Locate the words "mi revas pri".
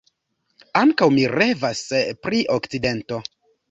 1.19-2.45